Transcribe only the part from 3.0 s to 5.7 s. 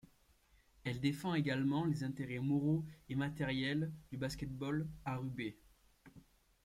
et matériels du basket-ball arubais.